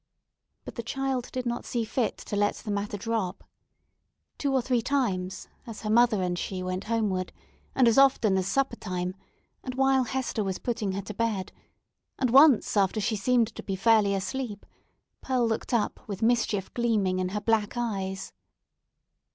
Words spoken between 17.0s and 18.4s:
in her black eyes.